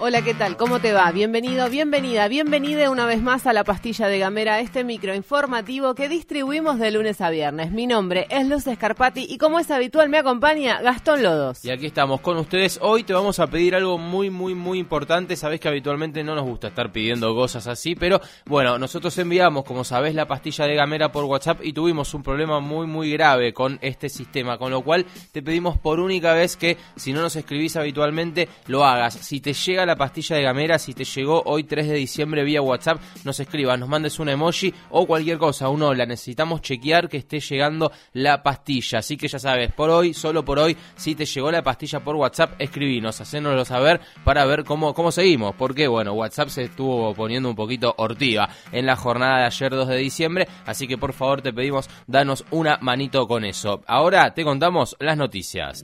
Hola, 0.00 0.22
¿qué 0.22 0.32
tal? 0.32 0.56
¿Cómo 0.56 0.78
te 0.78 0.92
va? 0.92 1.10
Bienvenido, 1.10 1.68
bienvenida, 1.68 2.28
bienvenida 2.28 2.88
una 2.88 3.04
vez 3.04 3.20
más 3.20 3.48
a 3.48 3.52
la 3.52 3.64
pastilla 3.64 4.06
de 4.06 4.20
Gamera, 4.20 4.60
este 4.60 4.84
micro 4.84 5.12
informativo 5.12 5.96
que 5.96 6.08
distribuimos 6.08 6.78
de 6.78 6.92
lunes 6.92 7.20
a 7.20 7.30
viernes. 7.30 7.72
Mi 7.72 7.88
nombre 7.88 8.28
es 8.30 8.46
Luz 8.46 8.68
Escarpati 8.68 9.26
y 9.28 9.38
como 9.38 9.58
es 9.58 9.72
habitual 9.72 10.08
me 10.08 10.18
acompaña 10.18 10.80
Gastón 10.82 11.24
Lodos. 11.24 11.64
Y 11.64 11.70
aquí 11.70 11.86
estamos 11.86 12.20
con 12.20 12.36
ustedes. 12.36 12.78
Hoy 12.80 13.02
te 13.02 13.12
vamos 13.12 13.40
a 13.40 13.48
pedir 13.48 13.74
algo 13.74 13.98
muy, 13.98 14.30
muy, 14.30 14.54
muy 14.54 14.78
importante. 14.78 15.34
Sabés 15.34 15.58
que 15.58 15.66
habitualmente 15.66 16.22
no 16.22 16.36
nos 16.36 16.44
gusta 16.44 16.68
estar 16.68 16.92
pidiendo 16.92 17.34
cosas 17.34 17.66
así, 17.66 17.96
pero 17.96 18.20
bueno, 18.46 18.78
nosotros 18.78 19.18
enviamos, 19.18 19.64
como 19.64 19.82
sabés, 19.82 20.14
la 20.14 20.28
pastilla 20.28 20.66
de 20.66 20.76
Gamera 20.76 21.10
por 21.10 21.24
WhatsApp 21.24 21.58
y 21.64 21.72
tuvimos 21.72 22.14
un 22.14 22.22
problema 22.22 22.60
muy, 22.60 22.86
muy 22.86 23.10
grave 23.10 23.52
con 23.52 23.80
este 23.82 24.08
sistema, 24.08 24.58
con 24.58 24.70
lo 24.70 24.82
cual 24.82 25.06
te 25.32 25.42
pedimos 25.42 25.76
por 25.76 25.98
única 25.98 26.34
vez 26.34 26.56
que 26.56 26.76
si 26.94 27.12
no 27.12 27.20
nos 27.20 27.34
escribís 27.34 27.74
habitualmente, 27.74 28.48
lo 28.68 28.84
hagas. 28.84 29.14
Si 29.14 29.40
te 29.40 29.52
llega 29.54 29.87
la 29.88 29.96
pastilla 29.96 30.36
de 30.36 30.42
Gamera, 30.42 30.78
si 30.78 30.92
te 30.92 31.04
llegó 31.04 31.42
hoy 31.46 31.64
3 31.64 31.88
de 31.88 31.94
diciembre 31.94 32.44
vía 32.44 32.60
WhatsApp, 32.60 33.00
nos 33.24 33.40
escribas, 33.40 33.78
nos 33.78 33.88
mandes 33.88 34.18
un 34.18 34.28
emoji 34.28 34.72
o 34.90 35.06
cualquier 35.06 35.38
cosa, 35.38 35.70
un 35.70 35.82
hola, 35.82 36.04
necesitamos 36.04 36.60
chequear 36.60 37.08
que 37.08 37.16
esté 37.16 37.40
llegando 37.40 37.90
la 38.12 38.42
pastilla, 38.42 38.98
así 38.98 39.16
que 39.16 39.28
ya 39.28 39.38
sabes, 39.38 39.72
por 39.72 39.88
hoy, 39.88 40.12
solo 40.12 40.44
por 40.44 40.58
hoy, 40.58 40.76
si 40.94 41.14
te 41.14 41.24
llegó 41.24 41.50
la 41.50 41.62
pastilla 41.62 42.00
por 42.00 42.16
WhatsApp, 42.16 42.52
escribinos, 42.58 43.18
hacénoslo 43.18 43.64
saber 43.64 44.00
para 44.24 44.44
ver 44.44 44.64
cómo, 44.64 44.92
cómo 44.92 45.10
seguimos, 45.10 45.54
porque 45.56 45.88
bueno, 45.88 46.12
WhatsApp 46.12 46.48
se 46.50 46.64
estuvo 46.64 47.14
poniendo 47.14 47.48
un 47.48 47.56
poquito 47.56 47.94
hortiva 47.96 48.50
en 48.70 48.84
la 48.84 48.94
jornada 48.94 49.38
de 49.38 49.46
ayer 49.46 49.70
2 49.70 49.88
de 49.88 49.96
diciembre, 49.96 50.48
así 50.66 50.86
que 50.86 50.98
por 50.98 51.14
favor 51.14 51.40
te 51.40 51.54
pedimos, 51.54 51.88
danos 52.06 52.44
una 52.50 52.76
manito 52.82 53.26
con 53.26 53.46
eso. 53.46 53.82
Ahora 53.86 54.34
te 54.34 54.44
contamos 54.44 54.96
las 55.00 55.16
noticias. 55.16 55.82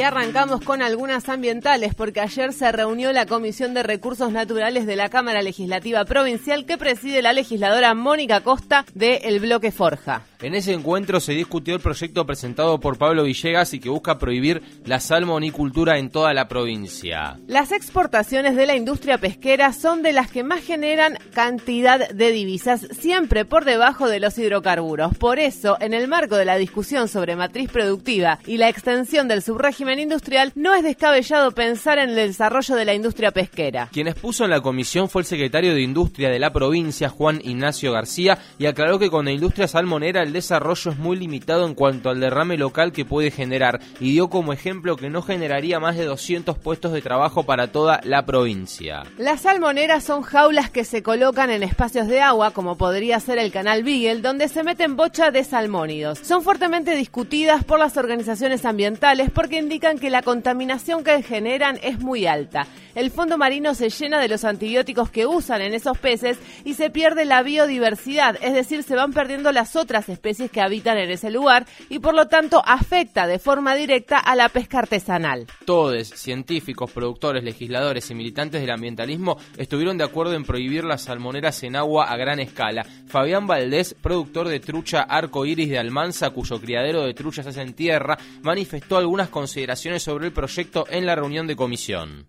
Y 0.00 0.02
arrancamos 0.02 0.62
con 0.62 0.80
algunas 0.80 1.28
ambientales 1.28 1.94
porque 1.94 2.22
ayer 2.22 2.54
se 2.54 2.72
reunió 2.72 3.12
la 3.12 3.26
Comisión 3.26 3.74
de 3.74 3.82
Recursos 3.82 4.32
Naturales 4.32 4.86
de 4.86 4.96
la 4.96 5.10
Cámara 5.10 5.42
Legislativa 5.42 6.06
Provincial 6.06 6.64
que 6.64 6.78
preside 6.78 7.20
la 7.20 7.34
legisladora 7.34 7.92
Mónica 7.92 8.40
Costa 8.40 8.86
de 8.94 9.16
El 9.24 9.40
Bloque 9.40 9.72
Forja. 9.72 10.22
En 10.40 10.54
ese 10.54 10.72
encuentro 10.72 11.20
se 11.20 11.34
discutió 11.34 11.74
el 11.74 11.82
proyecto 11.82 12.24
presentado 12.24 12.80
por 12.80 12.96
Pablo 12.96 13.24
Villegas 13.24 13.74
y 13.74 13.78
que 13.78 13.90
busca 13.90 14.18
prohibir 14.18 14.62
la 14.86 15.00
salmonicultura 15.00 15.98
en 15.98 16.08
toda 16.08 16.32
la 16.32 16.48
provincia. 16.48 17.38
Las 17.46 17.70
exportaciones 17.70 18.56
de 18.56 18.64
la 18.64 18.76
industria 18.76 19.18
pesquera 19.18 19.74
son 19.74 20.02
de 20.02 20.14
las 20.14 20.30
que 20.30 20.42
más 20.42 20.62
generan 20.62 21.18
cantidad 21.34 22.08
de 22.08 22.32
divisas, 22.32 22.88
siempre 22.98 23.44
por 23.44 23.66
debajo 23.66 24.08
de 24.08 24.18
los 24.18 24.38
hidrocarburos. 24.38 25.14
Por 25.18 25.38
eso, 25.38 25.76
en 25.78 25.92
el 25.92 26.08
marco 26.08 26.36
de 26.36 26.46
la 26.46 26.56
discusión 26.56 27.06
sobre 27.08 27.36
matriz 27.36 27.68
productiva 27.68 28.38
y 28.46 28.56
la 28.56 28.70
extensión 28.70 29.28
del 29.28 29.42
subrégimen 29.42 29.89
industrial, 29.98 30.52
no 30.54 30.74
es 30.74 30.82
descabellado 30.82 31.52
pensar 31.52 31.98
en 31.98 32.10
el 32.10 32.16
desarrollo 32.16 32.76
de 32.76 32.84
la 32.84 32.94
industria 32.94 33.30
pesquera. 33.30 33.88
Quien 33.92 34.08
expuso 34.08 34.44
en 34.44 34.50
la 34.50 34.60
comisión 34.60 35.08
fue 35.08 35.22
el 35.22 35.26
secretario 35.26 35.74
de 35.74 35.82
Industria 35.82 36.30
de 36.30 36.38
la 36.38 36.52
provincia, 36.52 37.08
Juan 37.08 37.40
Ignacio 37.42 37.92
García, 37.92 38.38
y 38.58 38.66
aclaró 38.66 38.98
que 38.98 39.10
con 39.10 39.24
la 39.24 39.32
industria 39.32 39.68
salmonera 39.68 40.22
el 40.22 40.32
desarrollo 40.32 40.90
es 40.90 40.98
muy 40.98 41.16
limitado 41.16 41.66
en 41.66 41.74
cuanto 41.74 42.10
al 42.10 42.20
derrame 42.20 42.56
local 42.56 42.92
que 42.92 43.04
puede 43.04 43.30
generar 43.30 43.80
y 43.98 44.12
dio 44.12 44.28
como 44.28 44.52
ejemplo 44.52 44.96
que 44.96 45.10
no 45.10 45.22
generaría 45.22 45.80
más 45.80 45.96
de 45.96 46.04
200 46.04 46.58
puestos 46.58 46.92
de 46.92 47.02
trabajo 47.02 47.44
para 47.44 47.72
toda 47.72 48.00
la 48.04 48.26
provincia. 48.26 49.02
Las 49.18 49.42
salmoneras 49.42 50.04
son 50.04 50.22
jaulas 50.22 50.70
que 50.70 50.84
se 50.84 51.02
colocan 51.02 51.50
en 51.50 51.62
espacios 51.62 52.08
de 52.08 52.20
agua, 52.20 52.50
como 52.52 52.76
podría 52.76 53.20
ser 53.20 53.38
el 53.38 53.52
canal 53.52 53.82
Beagle, 53.82 54.20
donde 54.20 54.48
se 54.48 54.62
meten 54.62 54.96
bocha 54.96 55.30
de 55.30 55.44
salmónidos. 55.44 56.18
Son 56.18 56.42
fuertemente 56.42 56.94
discutidas 56.94 57.64
por 57.64 57.78
las 57.78 57.96
organizaciones 57.96 58.64
ambientales 58.64 59.30
porque 59.30 59.58
indican 59.70 60.00
que 60.00 60.10
la 60.10 60.22
contaminación 60.22 61.04
que 61.04 61.22
generan 61.22 61.78
es 61.80 62.00
muy 62.00 62.26
alta. 62.26 62.66
El 62.96 63.12
fondo 63.12 63.38
marino 63.38 63.72
se 63.76 63.88
llena 63.88 64.18
de 64.18 64.26
los 64.26 64.44
antibióticos 64.44 65.10
que 65.10 65.24
usan 65.24 65.62
en 65.62 65.74
esos 65.74 65.96
peces 65.96 66.38
y 66.64 66.74
se 66.74 66.90
pierde 66.90 67.24
la 67.24 67.44
biodiversidad, 67.44 68.36
es 68.42 68.52
decir, 68.52 68.82
se 68.82 68.96
van 68.96 69.12
perdiendo 69.12 69.52
las 69.52 69.76
otras 69.76 70.08
especies 70.08 70.50
que 70.50 70.60
habitan 70.60 70.98
en 70.98 71.08
ese 71.08 71.30
lugar 71.30 71.66
y 71.88 72.00
por 72.00 72.16
lo 72.16 72.26
tanto 72.26 72.60
afecta 72.66 73.28
de 73.28 73.38
forma 73.38 73.76
directa 73.76 74.18
a 74.18 74.34
la 74.34 74.48
pesca 74.48 74.80
artesanal. 74.80 75.46
Todos, 75.64 76.08
científicos, 76.08 76.90
productores, 76.90 77.44
legisladores 77.44 78.10
y 78.10 78.16
militantes 78.16 78.60
del 78.60 78.72
ambientalismo 78.72 79.38
estuvieron 79.56 79.98
de 79.98 80.04
acuerdo 80.04 80.34
en 80.34 80.42
prohibir 80.42 80.82
las 80.82 81.02
salmoneras 81.02 81.62
en 81.62 81.76
agua 81.76 82.10
a 82.10 82.16
gran 82.16 82.40
escala. 82.40 82.84
Fabián 83.06 83.46
Valdés, 83.46 83.94
productor 83.94 84.48
de 84.48 84.58
trucha 84.58 85.02
arco 85.02 85.46
iris 85.46 85.70
de 85.70 85.78
Almanza, 85.78 86.30
cuyo 86.30 86.60
criadero 86.60 87.04
de 87.04 87.14
truchas 87.14 87.46
es 87.46 87.56
en 87.56 87.74
tierra, 87.74 88.18
manifestó 88.42 88.96
algunas 88.96 89.28
consideraciones 89.28 89.59
sobre 89.98 90.26
el 90.26 90.32
proyecto 90.32 90.86
en 90.90 91.06
la 91.06 91.14
reunión 91.14 91.46
de 91.46 91.56
comisión. 91.56 92.26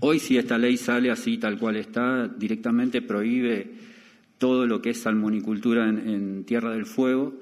Hoy 0.00 0.20
si 0.20 0.38
esta 0.38 0.58
ley 0.58 0.76
sale 0.76 1.10
así 1.10 1.38
tal 1.38 1.58
cual 1.58 1.76
está, 1.76 2.28
directamente 2.28 3.02
prohíbe 3.02 3.72
todo 4.38 4.66
lo 4.66 4.80
que 4.80 4.90
es 4.90 5.00
salmonicultura 5.00 5.88
en, 5.88 6.44
Tierra 6.44 6.72
del 6.72 6.86
Fuego. 6.86 7.34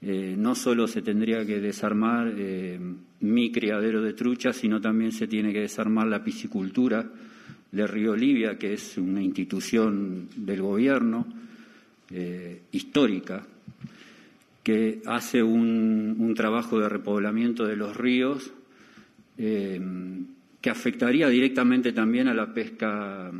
Eh, 0.00 0.34
no 0.36 0.54
solo 0.54 0.86
se 0.86 1.02
tendría 1.02 1.44
que 1.44 1.60
desarmar 1.60 2.32
eh, 2.36 2.78
mi 3.20 3.52
criadero 3.52 4.02
de 4.02 4.14
truchas, 4.14 4.56
sino 4.56 4.80
también 4.80 5.12
se 5.12 5.28
tiene 5.28 5.52
que 5.52 5.60
desarmar 5.60 6.06
la 6.06 6.24
piscicultura 6.24 7.08
de 7.70 7.86
Río 7.86 8.12
Olivia, 8.12 8.58
que 8.58 8.74
es 8.74 8.98
una 8.98 9.22
institución 9.22 10.28
del 10.36 10.60
gobierno 10.60 11.26
eh, 12.10 12.62
histórica, 12.72 13.46
que 14.62 15.02
hace 15.06 15.42
un, 15.42 16.16
un, 16.18 16.34
trabajo 16.34 16.78
de 16.78 16.88
repoblamiento 16.88 17.66
de 17.66 17.76
los 17.76 17.96
ríos 17.96 18.52
que 19.36 20.70
afectaría 20.70 21.28
directamente 21.28 21.92
también 21.92 22.28
a 22.28 22.34
la 22.34 22.54
pesca, 22.54 23.32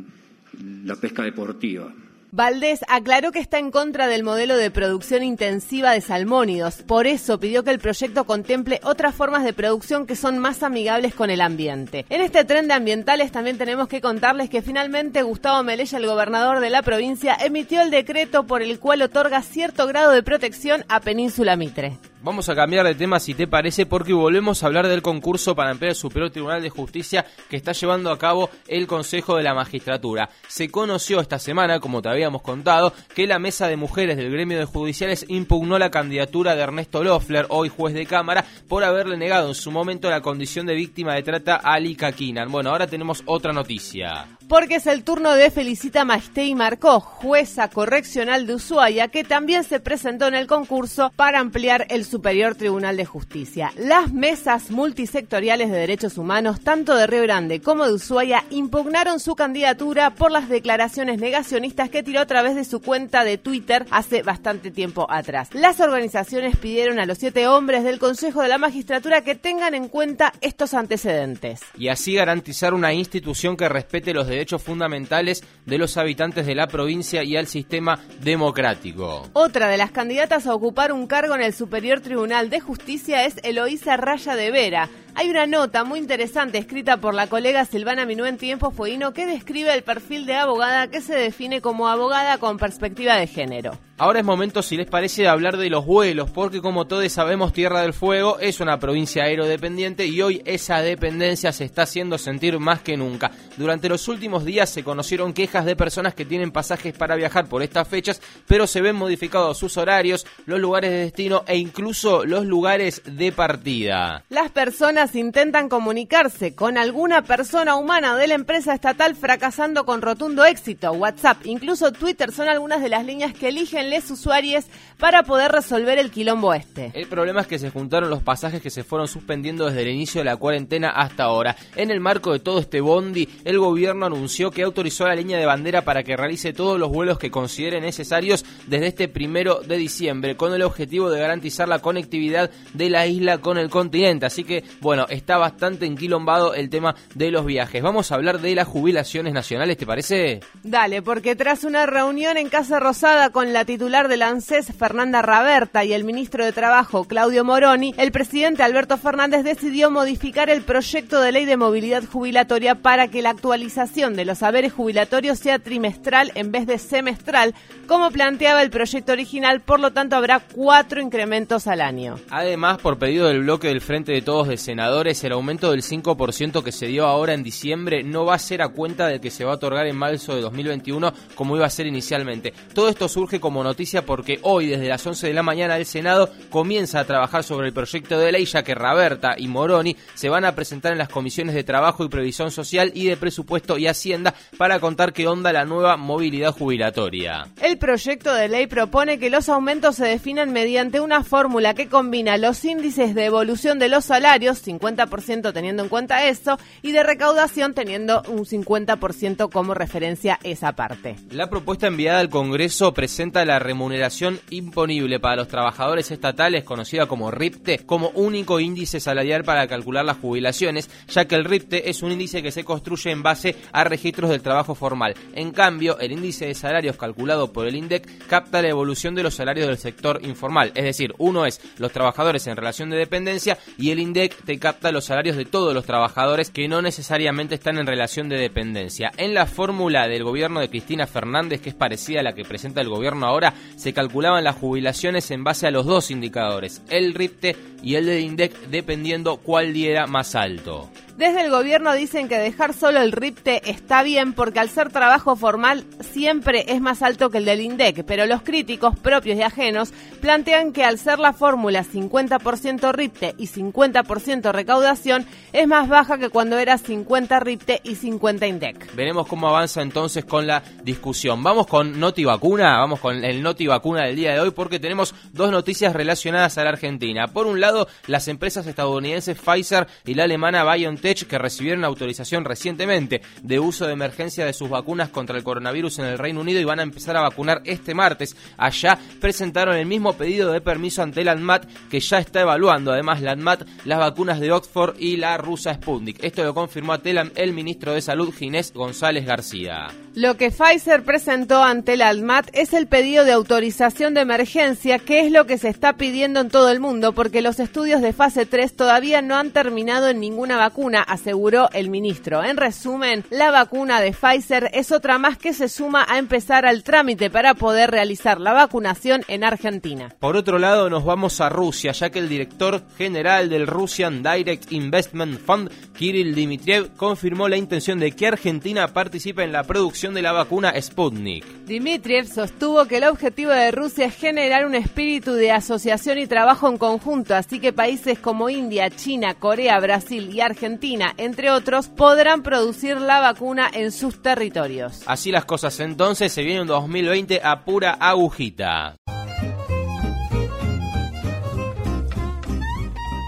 la 0.83 0.95
pesca 0.97 1.23
deportiva. 1.23 1.93
Valdés 2.35 2.83
aclaró 2.87 3.31
que 3.31 3.37
está 3.37 3.59
en 3.59 3.69
contra 3.69 4.07
del 4.07 4.23
modelo 4.23 4.57
de 4.57 4.71
producción 4.71 5.21
intensiva 5.21 5.91
de 5.91 6.01
salmónidos. 6.01 6.81
Por 6.81 7.05
eso 7.05 7.39
pidió 7.39 7.63
que 7.63 7.69
el 7.69 7.77
proyecto 7.77 8.23
contemple 8.23 8.79
otras 8.81 9.13
formas 9.13 9.43
de 9.43 9.53
producción 9.53 10.07
que 10.07 10.15
son 10.15 10.39
más 10.39 10.63
amigables 10.63 11.13
con 11.13 11.29
el 11.29 11.41
ambiente. 11.41 12.07
En 12.09 12.21
este 12.21 12.43
tren 12.43 12.67
de 12.67 12.73
ambientales 12.73 13.31
también 13.31 13.59
tenemos 13.59 13.87
que 13.87 14.01
contarles 14.01 14.49
que 14.49 14.63
finalmente 14.63 15.21
Gustavo 15.21 15.61
Melella, 15.61 15.99
el 15.99 16.07
gobernador 16.07 16.59
de 16.59 16.71
la 16.71 16.81
provincia, 16.81 17.37
emitió 17.39 17.83
el 17.83 17.91
decreto 17.91 18.47
por 18.47 18.63
el 18.63 18.79
cual 18.79 19.03
otorga 19.03 19.43
cierto 19.43 19.85
grado 19.85 20.09
de 20.09 20.23
protección 20.23 20.85
a 20.89 21.01
Península 21.01 21.55
Mitre. 21.55 21.99
Vamos 22.23 22.47
a 22.47 22.55
cambiar 22.55 22.85
de 22.85 22.95
tema 22.95 23.19
si 23.19 23.33
te 23.33 23.47
parece 23.47 23.85
porque 23.85 24.13
volvemos 24.13 24.63
a 24.63 24.67
hablar 24.67 24.87
del 24.87 25.01
concurso 25.01 25.57
para 25.57 25.71
emplear 25.71 25.89
el 25.89 25.97
Superior 25.97 26.31
Tribunal 26.31 26.61
de 26.61 26.69
Justicia 26.69 27.25
que 27.49 27.57
está 27.57 27.73
llevando 27.73 28.09
a 28.11 28.17
cabo 28.17 28.49
el 28.69 28.87
Consejo 28.87 29.35
de 29.35 29.43
la 29.43 29.53
Magistratura. 29.53 30.29
Se 30.47 30.69
conoció 30.69 31.19
esta 31.19 31.37
semana, 31.37 31.81
como 31.81 32.01
te 32.01 32.07
habíamos 32.07 32.41
contado, 32.41 32.93
que 33.13 33.27
la 33.27 33.39
mesa 33.39 33.67
de 33.67 33.75
mujeres 33.75 34.15
del 34.15 34.31
gremio 34.31 34.57
de 34.57 34.63
judiciales 34.63 35.25
impugnó 35.27 35.77
la 35.77 35.91
candidatura 35.91 36.55
de 36.55 36.61
Ernesto 36.61 37.03
Loeffler, 37.03 37.45
hoy 37.49 37.67
juez 37.67 37.93
de 37.93 38.05
Cámara, 38.05 38.45
por 38.69 38.85
haberle 38.85 39.17
negado 39.17 39.49
en 39.49 39.55
su 39.55 39.69
momento 39.69 40.09
la 40.09 40.21
condición 40.21 40.65
de 40.65 40.75
víctima 40.75 41.15
de 41.15 41.23
trata 41.23 41.55
a 41.57 41.73
Ali 41.73 41.97
Kakinan. 41.97 42.49
Bueno, 42.49 42.69
ahora 42.69 42.87
tenemos 42.87 43.21
otra 43.25 43.51
noticia. 43.51 44.27
Porque 44.47 44.75
es 44.75 44.87
el 44.87 45.03
turno 45.03 45.33
de 45.33 45.51
Felicita 45.51 46.05
Maistei 46.05 46.55
Marcó, 46.55 47.01
jueza 47.01 47.69
correccional 47.69 48.47
de 48.47 48.55
Ushuaia, 48.55 49.09
que 49.09 49.25
también 49.25 49.65
se 49.65 49.81
presentó 49.81 50.27
en 50.27 50.35
el 50.35 50.47
concurso 50.47 51.11
para 51.17 51.39
ampliar 51.39 51.85
el 51.89 52.05
Superior 52.13 52.53
Tribunal 52.53 52.95
de 52.95 53.05
Justicia. 53.05 53.73
Las 53.75 54.13
mesas 54.13 54.69
multisectoriales 54.69 55.71
de 55.71 55.79
derechos 55.79 56.19
humanos, 56.19 56.61
tanto 56.61 56.95
de 56.95 57.07
Río 57.07 57.23
Grande 57.23 57.59
como 57.59 57.87
de 57.87 57.93
Ushuaia, 57.93 58.43
impugnaron 58.51 59.19
su 59.19 59.33
candidatura 59.35 60.11
por 60.11 60.31
las 60.31 60.47
declaraciones 60.47 61.19
negacionistas 61.19 61.89
que 61.89 62.03
tiró 62.03 62.19
a 62.19 62.27
través 62.27 62.53
de 62.53 62.65
su 62.65 62.83
cuenta 62.83 63.23
de 63.23 63.39
Twitter 63.39 63.87
hace 63.89 64.21
bastante 64.21 64.69
tiempo 64.69 65.07
atrás. 65.09 65.49
Las 65.53 65.79
organizaciones 65.79 66.55
pidieron 66.55 66.99
a 66.99 67.07
los 67.07 67.17
siete 67.17 67.47
hombres 67.47 67.83
del 67.83 67.97
Consejo 67.97 68.43
de 68.43 68.47
la 68.47 68.59
Magistratura 68.59 69.23
que 69.23 69.33
tengan 69.33 69.73
en 69.73 69.87
cuenta 69.87 70.33
estos 70.41 70.75
antecedentes. 70.75 71.61
Y 71.75 71.87
así 71.87 72.13
garantizar 72.13 72.75
una 72.75 72.93
institución 72.93 73.57
que 73.57 73.67
respete 73.69 74.13
los 74.13 74.27
derechos 74.27 74.61
fundamentales 74.61 75.43
de 75.65 75.79
los 75.79 75.97
habitantes 75.97 76.45
de 76.45 76.53
la 76.53 76.67
provincia 76.67 77.23
y 77.23 77.37
al 77.37 77.47
sistema 77.47 77.99
democrático. 78.21 79.27
Otra 79.33 79.67
de 79.67 79.77
las 79.77 79.89
candidatas 79.89 80.45
a 80.45 80.53
ocupar 80.53 80.91
un 80.91 81.07
cargo 81.07 81.33
en 81.33 81.41
el 81.41 81.55
Superior 81.55 82.02
Tribunal 82.03 82.49
de 82.49 82.59
Justicia 82.59 83.25
es 83.25 83.37
Eloísa 83.43 83.97
Raya 83.97 84.35
de 84.35 84.51
Vera. 84.51 84.89
Hay 85.15 85.29
una 85.29 85.45
nota 85.45 85.83
muy 85.83 85.99
interesante 85.99 86.57
escrita 86.57 86.97
por 86.97 87.13
la 87.13 87.27
colega 87.27 87.65
Silvana 87.65 88.05
Minú 88.05 88.25
en 88.25 88.37
Tiempo 88.37 88.71
Fueguino 88.71 89.13
que 89.13 89.27
describe 89.27 89.73
el 89.73 89.83
perfil 89.83 90.25
de 90.25 90.35
abogada 90.35 90.87
que 90.87 91.01
se 91.01 91.15
define 91.15 91.61
como 91.61 91.87
abogada 91.87 92.39
con 92.39 92.57
perspectiva 92.57 93.15
de 93.15 93.27
género. 93.27 93.77
Ahora 93.99 94.19
es 94.19 94.25
momento, 94.25 94.63
si 94.63 94.75
les 94.75 94.87
parece, 94.87 95.21
de 95.21 95.27
hablar 95.27 95.55
de 95.55 95.69
los 95.69 95.85
vuelos, 95.85 96.31
porque 96.31 96.61
como 96.61 96.87
todos 96.87 97.09
sabemos, 97.11 97.53
Tierra 97.53 97.83
del 97.83 97.93
Fuego 97.93 98.39
es 98.39 98.59
una 98.59 98.79
provincia 98.79 99.23
aerodependiente 99.23 100.07
y 100.07 100.19
hoy 100.23 100.41
esa 100.45 100.81
dependencia 100.81 101.51
se 101.51 101.65
está 101.65 101.83
haciendo 101.83 102.17
sentir 102.17 102.57
más 102.57 102.81
que 102.81 102.97
nunca. 102.97 103.31
Durante 103.55 103.89
los 103.89 104.07
últimos 104.07 104.45
días 104.45 104.71
se 104.71 104.83
conocieron 104.83 105.31
quejas 105.31 105.65
de 105.65 105.75
personas 105.75 106.15
que 106.15 106.25
tienen 106.25 106.51
pasajes 106.51 106.97
para 106.97 107.15
viajar 107.15 107.47
por 107.47 107.61
estas 107.61 107.87
fechas, 107.87 108.19
pero 108.47 108.65
se 108.65 108.81
ven 108.81 108.95
modificados 108.95 109.59
sus 109.59 109.77
horarios, 109.77 110.25
los 110.47 110.59
lugares 110.59 110.89
de 110.89 110.97
destino 110.97 111.43
e 111.45 111.57
incluso 111.57 111.92
los 112.01 112.45
lugares 112.45 113.03
de 113.05 113.31
partida. 113.31 114.23
Las 114.29 114.49
personas 114.49 115.15
intentan 115.15 115.69
comunicarse 115.69 116.55
con 116.55 116.77
alguna 116.77 117.21
persona 117.21 117.75
humana 117.75 118.15
de 118.17 118.27
la 118.27 118.33
empresa 118.33 118.73
estatal 118.73 119.15
fracasando 119.15 119.85
con 119.85 120.01
rotundo 120.01 120.43
éxito. 120.43 120.91
WhatsApp, 120.91 121.45
incluso 121.45 121.91
Twitter 121.91 122.31
son 122.31 122.47
algunas 122.49 122.81
de 122.81 122.89
las 122.89 123.05
líneas 123.05 123.33
que 123.33 123.49
eligen 123.49 123.91
les 123.91 124.09
usuarios 124.09 124.65
para 124.97 125.23
poder 125.23 125.51
resolver 125.51 125.99
el 125.99 126.09
quilombo 126.09 126.53
este. 126.53 126.91
El 126.95 127.07
problema 127.07 127.41
es 127.41 127.47
que 127.47 127.59
se 127.59 127.69
juntaron 127.69 128.09
los 128.09 128.23
pasajes 128.23 128.61
que 128.61 128.71
se 128.71 128.83
fueron 128.83 129.07
suspendiendo 129.07 129.65
desde 129.67 129.83
el 129.83 129.89
inicio 129.89 130.21
de 130.21 130.25
la 130.25 130.37
cuarentena 130.37 130.89
hasta 130.89 131.25
ahora. 131.25 131.55
En 131.75 131.91
el 131.91 131.99
marco 131.99 132.33
de 132.33 132.39
todo 132.39 132.59
este 132.59 132.81
bondi, 132.81 133.29
el 133.45 133.59
gobierno 133.59 134.07
anunció 134.07 134.49
que 134.49 134.63
autorizó 134.63 135.05
a 135.05 135.09
la 135.09 135.15
línea 135.15 135.37
de 135.37 135.45
bandera 135.45 135.83
para 135.83 136.03
que 136.03 136.17
realice 136.17 136.53
todos 136.53 136.79
los 136.79 136.89
vuelos 136.89 137.19
que 137.19 137.29
considere 137.29 137.79
necesarios 137.81 138.45
desde 138.65 138.87
este 138.87 139.07
primero 139.07 139.61
de 139.61 139.77
diciembre, 139.77 140.35
con 140.35 140.53
el 140.53 140.63
objetivo 140.63 141.09
de 141.11 141.19
garantizar 141.19 141.67
la 141.67 141.82
conectividad 141.83 142.49
de 142.73 142.89
la 142.89 143.05
isla 143.05 143.37
con 143.37 143.59
el 143.59 143.69
continente. 143.69 144.25
Así 144.25 144.43
que, 144.43 144.63
bueno, 144.81 145.05
está 145.09 145.37
bastante 145.37 145.85
enquilombado 145.85 146.55
el 146.55 146.71
tema 146.71 146.95
de 147.13 147.29
los 147.29 147.45
viajes. 147.45 147.83
Vamos 147.83 148.11
a 148.11 148.15
hablar 148.15 148.41
de 148.41 148.55
las 148.55 148.67
jubilaciones 148.67 149.33
nacionales, 149.33 149.77
¿te 149.77 149.85
parece? 149.85 150.39
Dale, 150.63 151.03
porque 151.03 151.35
tras 151.35 151.63
una 151.63 151.85
reunión 151.85 152.37
en 152.37 152.49
Casa 152.49 152.79
Rosada 152.79 153.29
con 153.29 153.53
la 153.53 153.65
titular 153.65 154.07
del 154.07 154.23
ANSES, 154.23 154.73
Fernanda 154.75 155.21
Raberta, 155.21 155.83
y 155.85 155.93
el 155.93 156.03
ministro 156.03 156.43
de 156.43 156.53
Trabajo, 156.53 157.05
Claudio 157.05 157.43
Moroni, 157.43 157.93
el 157.97 158.11
presidente 158.11 158.63
Alberto 158.63 158.97
Fernández 158.97 159.43
decidió 159.43 159.91
modificar 159.91 160.49
el 160.49 160.61
proyecto 160.63 161.21
de 161.21 161.31
ley 161.31 161.45
de 161.45 161.57
movilidad 161.57 162.03
jubilatoria 162.05 162.75
para 162.75 163.09
que 163.09 163.21
la 163.21 163.31
actualización 163.31 164.15
de 164.15 164.25
los 164.25 164.39
saberes 164.39 164.73
jubilatorios 164.73 165.39
sea 165.39 165.59
trimestral 165.59 166.31
en 166.35 166.51
vez 166.51 166.65
de 166.65 166.77
semestral, 166.77 167.53
como 167.87 168.09
planteaba 168.11 168.61
el 168.61 168.69
proyecto 168.69 169.11
original, 169.11 169.59
por 169.59 169.79
lo 169.79 169.91
tanto 169.91 170.15
habrá 170.15 170.39
cuatro 170.39 171.01
incrementos 171.01 171.62
al 171.67 171.81
año. 171.81 172.15
Además, 172.29 172.77
por 172.79 172.97
pedido 172.97 173.27
del 173.27 173.41
bloque 173.41 173.67
del 173.67 173.81
Frente 173.81 174.11
de 174.11 174.21
Todos 174.21 174.47
de 174.47 174.57
Senadores, 174.57 175.23
el 175.23 175.31
aumento 175.31 175.71
del 175.71 175.81
5% 175.81 176.63
que 176.63 176.71
se 176.71 176.87
dio 176.87 177.05
ahora 177.05 177.33
en 177.33 177.43
diciembre 177.43 178.03
no 178.03 178.25
va 178.25 178.35
a 178.35 178.39
ser 178.39 178.61
a 178.61 178.69
cuenta 178.69 179.07
del 179.07 179.21
que 179.21 179.31
se 179.31 179.45
va 179.45 179.51
a 179.51 179.55
otorgar 179.55 179.87
en 179.87 179.95
marzo 179.95 180.35
de 180.35 180.41
2021 180.41 181.13
como 181.35 181.55
iba 181.55 181.65
a 181.65 181.69
ser 181.69 181.87
inicialmente. 181.87 182.53
Todo 182.73 182.89
esto 182.89 183.07
surge 183.07 183.39
como 183.39 183.63
noticia 183.63 184.05
porque 184.05 184.39
hoy 184.41 184.67
desde 184.67 184.87
las 184.87 185.05
11 185.05 185.27
de 185.27 185.33
la 185.33 185.43
mañana 185.43 185.77
el 185.77 185.85
Senado 185.85 186.29
comienza 186.49 186.99
a 186.99 187.05
trabajar 187.05 187.43
sobre 187.43 187.67
el 187.67 187.73
proyecto 187.73 188.19
de 188.19 188.31
ley 188.31 188.45
ya 188.45 188.63
que 188.63 188.75
Raberta 188.75 189.35
y 189.37 189.47
Moroni 189.47 189.95
se 190.13 190.29
van 190.29 190.45
a 190.45 190.55
presentar 190.55 190.91
en 190.91 190.97
las 190.97 191.09
comisiones 191.09 191.55
de 191.55 191.63
Trabajo 191.63 192.03
y 192.03 192.09
Previsión 192.09 192.51
Social 192.51 192.91
y 192.93 193.07
de 193.07 193.17
Presupuesto 193.17 193.77
y 193.77 193.87
Hacienda 193.87 194.33
para 194.57 194.79
contar 194.79 195.13
qué 195.13 195.27
onda 195.27 195.53
la 195.53 195.65
nueva 195.65 195.97
movilidad 195.97 196.51
jubilatoria. 196.51 197.47
El 197.61 197.77
proyecto 197.77 198.33
de 198.33 198.49
ley 198.49 198.67
propone 198.67 199.19
que 199.19 199.29
los 199.29 199.49
aumentos 199.49 199.95
se 199.95 200.05
definan 200.05 200.51
mediante 200.51 200.99
una 200.99 201.23
fórmula 201.23 201.52
que 201.75 201.87
combina 201.87 202.37
los 202.37 202.65
índices 202.65 203.13
de 203.13 203.25
evolución 203.25 203.77
de 203.77 203.87
los 203.87 204.05
salarios, 204.05 204.65
50% 204.65 205.53
teniendo 205.53 205.83
en 205.83 205.89
cuenta 205.89 206.27
eso, 206.27 206.57
y 206.81 206.91
de 206.91 207.03
recaudación 207.03 207.73
teniendo 207.73 208.23
un 208.27 208.45
50% 208.45 209.51
como 209.51 209.73
referencia 209.73 210.39
esa 210.43 210.73
parte. 210.73 211.15
La 211.29 211.49
propuesta 211.49 211.87
enviada 211.87 212.19
al 212.19 212.29
Congreso 212.29 212.93
presenta 212.93 213.45
la 213.45 213.59
remuneración 213.59 214.39
imponible 214.49 215.19
para 215.19 215.35
los 215.35 215.47
trabajadores 215.47 216.09
estatales, 216.11 216.63
conocida 216.63 217.05
como 217.05 217.29
RIPTE, 217.29 217.85
como 217.85 218.09
único 218.09 218.59
índice 218.59 218.99
salarial 218.99 219.43
para 219.43 219.67
calcular 219.67 220.03
las 220.03 220.17
jubilaciones, 220.17 220.89
ya 221.07 221.25
que 221.25 221.35
el 221.35 221.45
RIPTE 221.45 221.89
es 221.89 222.01
un 222.01 222.11
índice 222.11 222.41
que 222.41 222.51
se 222.51 222.63
construye 222.63 223.11
en 223.11 223.21
base 223.21 223.55
a 223.71 223.83
registros 223.83 224.31
del 224.31 224.41
trabajo 224.41 224.73
formal. 224.73 225.13
En 225.35 225.51
cambio, 225.51 225.99
el 225.99 226.11
índice 226.11 226.47
de 226.47 226.55
salarios 226.55 226.97
calculado 226.97 227.53
por 227.53 227.67
el 227.67 227.75
INDEC 227.75 228.27
capta 228.27 228.61
la 228.61 228.69
evolución 228.69 229.13
de 229.13 229.23
los 229.23 229.35
salarios 229.35 229.67
del 229.67 229.77
sector 229.77 230.19
informal, 230.23 230.71
es 230.73 230.83
decir, 230.83 231.13
uno 231.19 231.42
es 231.45 231.61
los 231.77 231.91
trabajadores 231.91 232.47
en 232.47 232.55
relación 232.55 232.89
de 232.89 232.97
dependencia 232.97 233.57
y 233.77 233.91
el 233.91 233.99
INDEC 233.99 234.43
te 234.43 234.59
capta 234.59 234.91
los 234.91 235.05
salarios 235.05 235.37
de 235.37 235.45
todos 235.45 235.73
los 235.73 235.85
trabajadores 235.85 236.49
que 236.49 236.67
no 236.67 236.81
necesariamente 236.81 237.55
están 237.55 237.77
en 237.77 237.87
relación 237.87 238.29
de 238.29 238.37
dependencia. 238.37 239.11
En 239.17 239.33
la 239.33 239.45
fórmula 239.45 240.07
del 240.07 240.23
gobierno 240.23 240.59
de 240.59 240.69
Cristina 240.69 241.07
Fernández, 241.07 241.61
que 241.61 241.69
es 241.69 241.75
parecida 241.75 242.19
a 242.19 242.23
la 242.23 242.33
que 242.33 242.45
presenta 242.45 242.81
el 242.81 242.89
gobierno 242.89 243.25
ahora, 243.25 243.53
se 243.75 243.93
calculaban 243.93 244.43
las 244.43 244.55
jubilaciones 244.55 245.31
en 245.31 245.43
base 245.43 245.67
a 245.67 245.71
los 245.71 245.85
dos 245.85 246.11
indicadores, 246.11 246.81
el 246.89 247.13
RIPTE 247.13 247.55
y 247.81 247.95
el 247.95 248.05
de 248.05 248.21
INDEC, 248.21 248.53
dependiendo 248.69 249.37
cuál 249.37 249.73
diera 249.73 250.07
más 250.07 250.35
alto. 250.35 250.89
Desde 251.17 251.43
el 251.43 251.51
gobierno 251.51 251.93
dicen 251.93 252.27
que 252.27 252.39
dejar 252.39 252.73
solo 252.73 252.99
el 252.99 253.11
RIPTE 253.11 253.69
está 253.69 254.01
bien 254.01 254.33
porque 254.33 254.59
al 254.59 254.69
ser 254.69 254.91
trabajo 254.91 255.35
formal 255.35 255.85
siempre 255.99 256.65
es 256.67 256.81
más 256.81 257.03
alto 257.03 257.29
que 257.29 257.37
el 257.37 257.45
del 257.45 257.61
INDEC, 257.61 258.03
pero 258.03 258.25
los 258.25 258.41
críticos 258.41 258.97
propios 258.97 259.37
y 259.37 259.43
ajenos 259.43 259.93
plantean 260.21 260.73
que 260.73 260.83
al 260.83 260.97
ser 260.97 261.19
la 261.19 261.32
fórmula 261.33 261.83
50% 261.83 262.91
RIPTE 262.93 263.35
y 263.37 263.47
50% 263.47 264.51
recaudación 264.51 265.25
es 265.51 265.67
más 265.67 265.89
baja 265.89 266.17
que 266.17 266.29
cuando 266.29 266.57
era 266.57 266.77
50 266.77 267.39
RIPTE 267.39 267.81
y 267.83 267.95
50 267.95 268.47
INDEC. 268.47 268.95
Veremos 268.95 269.27
cómo 269.27 269.47
avanza 269.47 269.81
entonces 269.81 270.25
con 270.25 270.47
la 270.47 270.63
discusión. 270.83 271.43
Vamos 271.43 271.67
con 271.67 271.99
Noti 271.99 272.23
Vacuna, 272.23 272.77
vamos 272.77 272.99
con 272.99 273.23
el 273.23 273.41
Noti 273.41 273.67
Vacuna 273.67 274.05
del 274.05 274.15
día 274.15 274.33
de 274.33 274.39
hoy 274.39 274.51
porque 274.51 274.79
tenemos 274.79 275.13
dos 275.31 275.51
noticias 275.51 275.93
relacionadas 275.93 276.57
a 276.57 276.63
la 276.63 276.69
Argentina. 276.69 277.27
Por 277.27 277.47
un 277.47 277.59
lado, 277.59 277.87
las 278.07 278.27
empresas 278.27 278.67
estadounidenses 278.67 279.37
Pfizer 279.37 279.87
y 280.05 280.13
la 280.13 280.23
alemana 280.23 280.63
BioNTech 280.63 281.27
que 281.27 281.37
recibieron 281.37 281.83
autorización 281.83 282.45
recientemente 282.45 283.21
de 283.41 283.59
uso 283.59 283.85
de 283.85 283.93
emergencia 283.93 284.45
de 284.45 284.53
sus 284.53 284.69
vacunas 284.69 285.09
contra 285.09 285.37
el 285.37 285.43
coronavirus 285.43 285.99
en 285.99 286.05
el 286.05 286.17
Reino 286.17 286.41
Unido 286.41 286.59
y 286.59 286.65
van 286.65 286.79
a 286.79 286.83
empezar 286.83 287.17
a 287.17 287.21
vacunar 287.21 287.61
este 287.65 287.93
martes. 287.93 288.35
Allá 288.57 288.97
presentaron 289.19 289.75
el 289.75 289.85
mismo 289.85 290.13
pedido 290.13 290.51
de 290.51 290.61
permiso 290.61 291.01
ante 291.01 291.22
la 291.23 291.33
ANMAT 291.33 291.65
que 291.89 291.99
ya 291.99 292.19
está 292.19 292.41
evaluando 292.41 292.91
además 292.91 293.21
la 293.21 293.31
ANMAT 293.31 293.67
las 293.85 293.99
vacunas 293.99 294.39
de 294.39 294.51
Oxford 294.51 294.95
y 294.99 295.17
la 295.17 295.37
rusa 295.37 295.73
Sputnik. 295.73 296.23
Esto 296.23 296.43
lo 296.43 296.53
confirmó 296.53 296.93
a 296.93 296.99
Telam 296.99 297.31
el 297.35 297.53
ministro 297.53 297.93
de 297.93 298.01
Salud 298.01 298.33
Ginés 298.33 298.73
González 298.73 299.25
García. 299.25 299.87
Lo 300.15 300.37
que 300.37 300.51
Pfizer 300.51 301.03
presentó 301.03 301.63
ante 301.63 301.97
la 301.97 302.09
ANMAT 302.09 302.49
es 302.53 302.73
el 302.73 302.85
pedido 302.85 303.25
de 303.25 303.31
autorización 303.31 304.13
de 304.13 304.21
emergencia, 304.21 304.99
que 304.99 305.21
es 305.21 305.31
lo 305.31 305.47
que 305.47 305.57
se 305.57 305.69
está 305.69 305.93
pidiendo 305.93 306.39
en 306.39 306.49
todo 306.49 306.69
el 306.69 306.79
mundo, 306.79 307.13
porque 307.13 307.41
los 307.41 307.59
estudios 307.59 308.01
de 308.01 308.13
fase 308.13 308.45
3 308.45 308.75
todavía 308.75 309.23
no 309.23 309.35
han 309.37 309.49
terminado 309.49 310.09
en 310.09 310.19
ninguna 310.19 310.57
vacuna, 310.57 311.01
aseguró 311.01 311.69
el 311.73 311.89
ministro. 311.89 312.43
En 312.43 312.57
resumen, 312.57 313.23
la 313.31 313.49
vacuna 313.49 314.01
de 314.01 314.11
Pfizer 314.11 314.69
es 314.73 314.91
otra 314.91 315.17
más 315.17 315.39
que 315.39 315.51
se 315.51 315.67
suma 315.67 316.05
a 316.07 316.19
empezar 316.19 316.67
al 316.67 316.83
trámite 316.83 317.31
para 317.31 317.55
poder 317.55 317.89
realizar 317.89 318.39
la 318.39 318.53
vacunación 318.53 319.23
en 319.27 319.43
Argentina. 319.43 320.09
Por 320.19 320.37
otro 320.37 320.59
lado, 320.59 320.91
nos 320.91 321.03
vamos 321.13 321.39
a 321.41 321.49
Rusia, 321.49 321.91
ya 321.91 322.09
que 322.09 322.17
el 322.17 322.27
director 322.27 322.81
general 322.97 323.47
del 323.47 323.67
Russian 323.67 324.23
Direct 324.23 324.71
Investment 324.71 325.39
Fund, 325.39 325.69
Kirill 325.95 326.33
Dmitriev, 326.33 326.95
confirmó 326.95 327.47
la 327.47 327.55
intención 327.55 327.99
de 327.99 328.13
que 328.13 328.25
Argentina 328.25 328.87
participe 328.87 329.43
en 329.43 329.51
la 329.51 329.63
producción 329.63 330.15
de 330.15 330.23
la 330.23 330.31
vacuna 330.31 330.73
Sputnik. 330.81 331.45
Dmitriev 331.67 332.25
sostuvo 332.25 332.85
que 332.85 332.97
el 332.97 333.03
objetivo 333.03 333.51
de 333.51 333.69
Rusia 333.69 334.07
es 334.07 334.15
generar 334.15 334.65
un 334.65 334.73
espíritu 334.73 335.33
de 335.33 335.51
asociación 335.51 336.17
y 336.17 336.25
trabajo 336.25 336.67
en 336.67 336.79
conjunto, 336.79 337.35
así 337.35 337.59
que 337.59 337.73
países 337.73 338.17
como 338.17 338.49
India, 338.49 338.89
China, 338.89 339.35
Corea, 339.35 339.79
Brasil 339.79 340.31
y 340.33 340.41
Argentina, 340.41 341.13
entre 341.17 341.51
otros, 341.51 341.89
podrán 341.89 342.41
producir 342.41 342.99
la 342.99 343.19
vacuna 343.19 343.69
en 343.71 343.91
sus 343.91 344.19
territorios. 344.19 345.03
Así 345.05 345.31
las 345.31 345.45
cosas 345.45 345.79
entonces, 345.79 346.33
se 346.33 346.41
viene 346.41 346.61
un 346.61 346.67
2020 346.67 347.39
a 347.43 347.63
pura 347.63 347.91
agujita. 347.99 348.95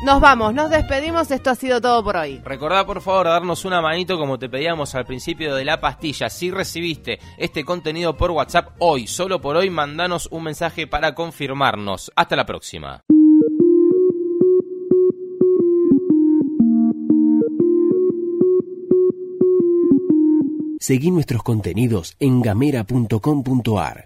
Nos 0.05 0.21
vamos, 0.21 0.53
nos 0.53 0.69
despedimos, 0.69 1.31
esto 1.31 1.49
ha 1.49 1.55
sido 1.55 1.81
todo 1.81 2.03
por 2.03 2.15
hoy. 2.15 2.39
Recordá 2.45 2.85
por 2.85 3.01
favor 3.01 3.25
darnos 3.25 3.65
una 3.65 3.81
manito 3.81 4.19
como 4.19 4.37
te 4.37 4.47
pedíamos 4.47 4.93
al 4.93 5.03
principio 5.03 5.55
de 5.55 5.65
la 5.65 5.81
pastilla. 5.81 6.29
Si 6.29 6.51
recibiste 6.51 7.17
este 7.39 7.65
contenido 7.65 8.15
por 8.15 8.29
WhatsApp 8.29 8.75
hoy, 8.77 9.07
solo 9.07 9.41
por 9.41 9.55
hoy, 9.55 9.71
mandanos 9.71 10.27
un 10.29 10.43
mensaje 10.43 10.85
para 10.85 11.15
confirmarnos. 11.15 12.11
Hasta 12.15 12.35
la 12.35 12.45
próxima. 12.45 13.01
Seguí 20.79 21.09
nuestros 21.09 21.41
contenidos 21.41 22.15
en 22.19 22.43
gamera.com.ar. 22.43 24.03